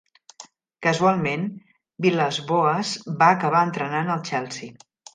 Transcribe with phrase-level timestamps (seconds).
[0.87, 1.43] Casualment,
[2.07, 4.85] Villas-Boas va acabar entrenant el Chelsea.